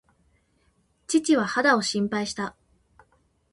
[1.05, 2.55] 父は肌を心配した。